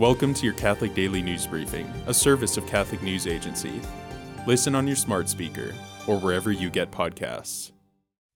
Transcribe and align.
Welcome 0.00 0.32
to 0.32 0.46
your 0.46 0.54
Catholic 0.54 0.94
Daily 0.94 1.20
News 1.20 1.46
Briefing, 1.46 1.86
a 2.06 2.14
service 2.14 2.56
of 2.56 2.66
Catholic 2.66 3.02
News 3.02 3.26
Agency. 3.26 3.82
Listen 4.46 4.74
on 4.74 4.86
your 4.86 4.96
smart 4.96 5.28
speaker 5.28 5.74
or 6.06 6.18
wherever 6.18 6.50
you 6.50 6.70
get 6.70 6.90
podcasts. 6.90 7.72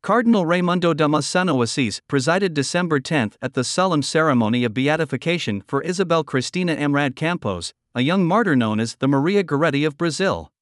Cardinal 0.03 0.45
Raimundo 0.45 0.93
Damasceno 0.93 1.63
Assis 1.63 2.03
presided 2.07 2.53
December 2.53 3.01
10 3.01 3.31
at 3.41 3.55
the 3.55 3.65
solemn 3.65 4.03
ceremony 4.03 4.63
of 4.65 4.75
beatification 4.75 5.63
for 5.67 5.81
Isabel 5.81 6.23
Cristina 6.23 6.77
Amrad 6.77 7.17
Campos, 7.17 7.73
a 7.95 8.03
young 8.03 8.27
martyr 8.27 8.55
known 8.55 8.79
as 8.79 8.97
the 8.97 9.09
Maria 9.09 9.43
Goretti 9.43 9.87
of 9.87 9.97
Brazil. 9.97 10.53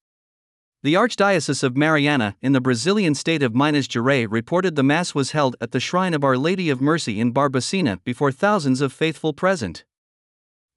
The 0.83 0.93
Archdiocese 0.93 1.63
of 1.63 1.75
Mariana 1.75 2.37
in 2.41 2.53
the 2.53 2.61
Brazilian 2.61 3.13
state 3.13 3.43
of 3.43 3.53
Minas 3.53 3.89
Gerais 3.89 4.25
reported 4.31 4.77
the 4.77 4.83
Mass 4.83 5.13
was 5.13 5.31
held 5.31 5.57
at 5.59 5.71
the 5.71 5.81
Shrine 5.81 6.13
of 6.13 6.23
Our 6.23 6.37
Lady 6.37 6.69
of 6.69 6.79
Mercy 6.79 7.19
in 7.19 7.33
Barbacena 7.33 8.01
before 8.05 8.31
thousands 8.31 8.79
of 8.79 8.93
faithful 8.93 9.33
present. 9.33 9.83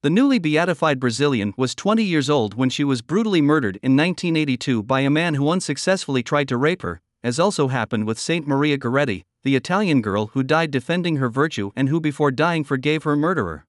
The 0.03 0.11
newly 0.11 0.37
beatified 0.37 0.99
Brazilian 0.99 1.55
was 1.57 1.73
20 1.73 2.03
years 2.03 2.29
old 2.29 2.53
when 2.53 2.69
she 2.69 2.83
was 2.83 3.01
brutally 3.01 3.41
murdered 3.41 3.77
in 3.81 3.97
1982 3.97 4.83
by 4.83 4.99
a 4.99 5.09
man 5.09 5.33
who 5.33 5.49
unsuccessfully 5.49 6.21
tried 6.21 6.47
to 6.49 6.57
rape 6.57 6.83
her, 6.83 7.01
as 7.23 7.39
also 7.39 7.69
happened 7.69 8.05
with 8.05 8.19
Saint 8.19 8.47
Maria 8.47 8.77
Goretti, 8.77 9.23
the 9.43 9.55
Italian 9.55 10.03
girl 10.03 10.27
who 10.27 10.43
died 10.43 10.69
defending 10.69 11.15
her 11.15 11.29
virtue 11.29 11.71
and 11.75 11.89
who 11.89 11.99
before 11.99 12.29
dying 12.29 12.63
forgave 12.63 13.03
her 13.03 13.15
murderer. 13.15 13.65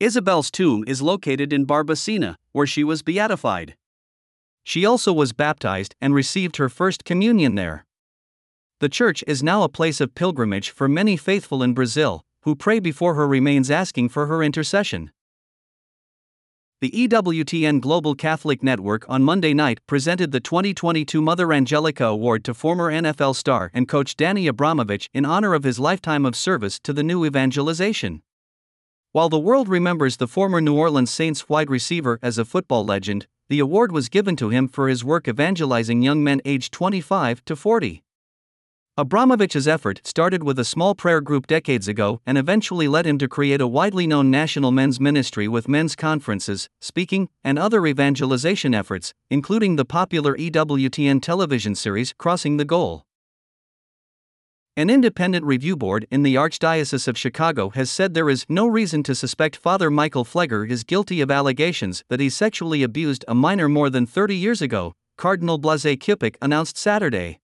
Isabel's 0.00 0.50
tomb 0.50 0.82
is 0.88 1.02
located 1.02 1.52
in 1.52 1.66
Barbacena, 1.66 2.34
where 2.50 2.66
she 2.66 2.82
was 2.82 3.02
beatified. 3.02 3.76
She 4.64 4.84
also 4.84 5.12
was 5.12 5.32
baptized 5.32 5.94
and 6.00 6.14
received 6.14 6.56
her 6.56 6.68
first 6.68 7.04
communion 7.04 7.54
there. 7.54 7.86
The 8.80 8.88
church 8.88 9.22
is 9.28 9.40
now 9.40 9.62
a 9.62 9.68
place 9.68 10.00
of 10.00 10.16
pilgrimage 10.16 10.70
for 10.70 10.88
many 10.88 11.16
faithful 11.16 11.62
in 11.62 11.74
Brazil, 11.74 12.22
who 12.42 12.56
pray 12.56 12.80
before 12.80 13.14
her 13.14 13.28
remains 13.28 13.70
asking 13.70 14.08
for 14.08 14.26
her 14.26 14.42
intercession. 14.42 15.12
The 16.80 17.08
EWTN 17.08 17.80
Global 17.80 18.14
Catholic 18.14 18.62
Network 18.62 19.04
on 19.08 19.24
Monday 19.24 19.52
night 19.52 19.80
presented 19.88 20.30
the 20.30 20.38
2022 20.38 21.20
Mother 21.20 21.52
Angelica 21.52 22.04
Award 22.04 22.44
to 22.44 22.54
former 22.54 22.88
NFL 22.88 23.34
star 23.34 23.72
and 23.74 23.88
coach 23.88 24.14
Danny 24.14 24.48
Abramowicz 24.48 25.08
in 25.12 25.24
honor 25.24 25.54
of 25.54 25.64
his 25.64 25.80
lifetime 25.80 26.24
of 26.24 26.36
service 26.36 26.78
to 26.84 26.92
the 26.92 27.02
new 27.02 27.24
evangelization. 27.24 28.22
While 29.10 29.28
the 29.28 29.40
world 29.40 29.68
remembers 29.68 30.18
the 30.18 30.28
former 30.28 30.60
New 30.60 30.76
Orleans 30.76 31.10
Saints 31.10 31.48
wide 31.48 31.68
receiver 31.68 32.20
as 32.22 32.38
a 32.38 32.44
football 32.44 32.84
legend, 32.84 33.26
the 33.48 33.58
award 33.58 33.90
was 33.90 34.08
given 34.08 34.36
to 34.36 34.50
him 34.50 34.68
for 34.68 34.88
his 34.88 35.04
work 35.04 35.26
evangelizing 35.26 36.02
young 36.02 36.22
men 36.22 36.40
aged 36.44 36.72
25 36.72 37.44
to 37.46 37.56
40. 37.56 38.04
Abramowicz's 38.98 39.68
effort 39.68 40.00
started 40.02 40.42
with 40.42 40.58
a 40.58 40.64
small 40.64 40.92
prayer 40.92 41.20
group 41.20 41.46
decades 41.46 41.86
ago 41.86 42.20
and 42.26 42.36
eventually 42.36 42.88
led 42.88 43.06
him 43.06 43.16
to 43.18 43.28
create 43.28 43.60
a 43.60 43.66
widely 43.68 44.08
known 44.08 44.28
national 44.28 44.72
men's 44.72 44.98
ministry 44.98 45.46
with 45.46 45.68
men's 45.68 45.94
conferences, 45.94 46.68
speaking, 46.80 47.28
and 47.44 47.60
other 47.60 47.86
evangelization 47.86 48.74
efforts, 48.74 49.14
including 49.30 49.76
the 49.76 49.84
popular 49.84 50.36
EWTN 50.36 51.22
television 51.22 51.76
series 51.76 52.12
Crossing 52.18 52.56
the 52.56 52.64
Goal. 52.64 53.04
An 54.76 54.90
independent 54.90 55.44
review 55.44 55.76
board 55.76 56.08
in 56.10 56.24
the 56.24 56.34
Archdiocese 56.34 57.06
of 57.06 57.16
Chicago 57.16 57.70
has 57.70 57.92
said 57.92 58.14
there 58.14 58.28
is 58.28 58.46
no 58.48 58.66
reason 58.66 59.04
to 59.04 59.14
suspect 59.14 59.54
Father 59.54 59.92
Michael 59.92 60.24
Pfleger 60.24 60.68
is 60.68 60.82
guilty 60.82 61.20
of 61.20 61.30
allegations 61.30 62.02
that 62.08 62.18
he 62.18 62.28
sexually 62.28 62.82
abused 62.82 63.24
a 63.28 63.34
minor 63.36 63.68
more 63.68 63.90
than 63.90 64.06
30 64.06 64.34
years 64.34 64.60
ago, 64.60 64.92
Cardinal 65.16 65.58
Blase 65.58 65.84
Cupich 65.84 66.34
announced 66.42 66.76
Saturday. 66.76 67.38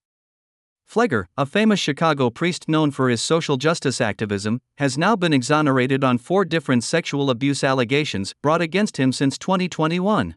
Pfleger, 0.89 1.27
a 1.37 1.47
famous 1.47 1.81
Chicago 1.81 2.31
priest 2.31 2.69
known 2.69 2.91
for 2.91 3.09
his 3.09 3.21
social 3.21 3.57
justice 3.57 4.01
activism, 4.01 4.61
has 4.79 4.99
now 4.99 5.17
been 5.17 5.33
exonerated 5.33 6.05
on 6.05 6.19
four 6.19 6.45
different 6.45 6.85
sexual 6.85 7.31
abuse 7.31 7.65
allegations 7.65 8.35
brought 8.43 8.61
against 8.61 8.97
him 8.97 9.12
since 9.12 9.39
2021. 9.39 10.37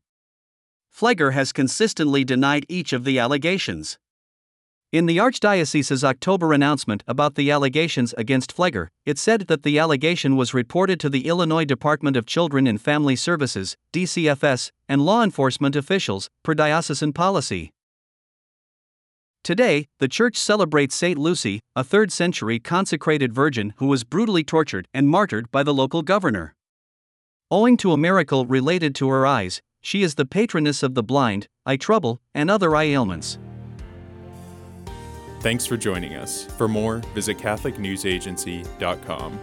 Pfleger 0.95 1.33
has 1.33 1.53
consistently 1.53 2.23
denied 2.23 2.65
each 2.67 2.91
of 2.91 3.03
the 3.03 3.19
allegations. 3.19 3.99
In 4.91 5.05
the 5.05 5.17
Archdiocese's 5.17 6.03
October 6.03 6.53
announcement 6.53 7.03
about 7.07 7.35
the 7.35 7.51
allegations 7.51 8.13
against 8.17 8.55
Pfleger, 8.55 8.87
it 9.05 9.19
said 9.19 9.41
that 9.47 9.63
the 9.63 9.77
allegation 9.77 10.37
was 10.37 10.53
reported 10.53 10.97
to 11.01 11.09
the 11.09 11.27
Illinois 11.27 11.65
Department 11.65 12.15
of 12.15 12.25
Children 12.25 12.65
and 12.65 12.81
Family 12.81 13.17
Services, 13.17 13.75
DCFS, 13.91 14.71
and 14.87 15.05
law 15.05 15.23
enforcement 15.23 15.75
officials, 15.75 16.29
per 16.41 16.53
diocesan 16.53 17.11
policy. 17.11 17.73
Today, 19.47 19.87
the 19.99 20.09
church 20.09 20.35
celebrates 20.35 20.93
Saint 20.93 21.17
Lucy, 21.17 21.61
a 21.73 21.81
3rd 21.81 22.11
century 22.11 22.59
consecrated 22.59 23.31
virgin 23.31 23.73
who 23.77 23.85
was 23.85 24.03
brutally 24.03 24.43
tortured 24.43 24.89
and 24.93 25.07
martyred 25.07 25.49
by 25.53 25.63
the 25.63 25.73
local 25.73 26.01
governor. 26.01 26.53
Owing 27.49 27.77
to 27.77 27.93
a 27.93 27.97
miracle 27.97 28.45
related 28.45 28.93
to 28.95 29.07
her 29.07 29.25
eyes, 29.25 29.61
she 29.79 30.03
is 30.03 30.15
the 30.15 30.25
patroness 30.25 30.83
of 30.83 30.95
the 30.95 31.01
blind, 31.01 31.47
eye 31.65 31.77
trouble, 31.77 32.19
and 32.35 32.51
other 32.51 32.75
eye 32.75 32.87
ailments. 32.87 33.39
Thanks 35.39 35.65
for 35.65 35.77
joining 35.77 36.15
us. 36.15 36.43
For 36.57 36.67
more, 36.67 36.97
visit 37.15 37.37
CatholicNewsAgency.com. 37.37 39.39